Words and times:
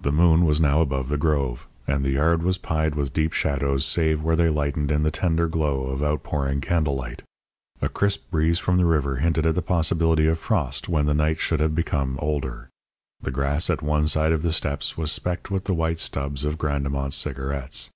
The 0.00 0.12
moon 0.12 0.46
was 0.46 0.62
now 0.62 0.80
above 0.80 1.10
the 1.10 1.18
grove, 1.18 1.68
and 1.86 2.02
the 2.02 2.12
yard 2.12 2.42
was 2.42 2.56
pied 2.56 2.94
with 2.94 3.12
deep 3.12 3.34
shadows 3.34 3.84
save 3.84 4.22
where 4.22 4.34
they 4.34 4.48
lightened 4.48 4.90
in 4.90 5.02
the 5.02 5.10
tender 5.10 5.46
glow 5.46 5.88
of 5.88 6.02
outpouring 6.02 6.62
candle 6.62 6.94
light. 6.96 7.22
A 7.82 7.90
crisp 7.90 8.30
breeze 8.30 8.58
from 8.58 8.78
the 8.78 8.86
river 8.86 9.16
hinted 9.16 9.44
at 9.44 9.54
the 9.54 9.60
possibility 9.60 10.26
of 10.26 10.38
frost 10.38 10.88
when 10.88 11.04
the 11.04 11.12
night 11.12 11.38
should 11.38 11.60
have 11.60 11.74
become 11.74 12.18
older. 12.22 12.70
The 13.20 13.30
grass 13.30 13.68
at 13.68 13.82
one 13.82 14.08
side 14.08 14.32
of 14.32 14.40
the 14.40 14.54
steps 14.54 14.96
was 14.96 15.12
specked 15.12 15.50
with 15.50 15.64
the 15.64 15.74
white 15.74 15.98
stubs 15.98 16.46
of 16.46 16.56
Grandemont's 16.56 17.16
cigarettes. 17.16 17.90